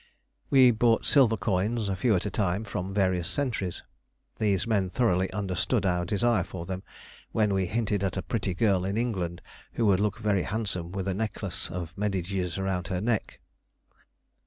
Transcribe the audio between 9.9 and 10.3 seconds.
look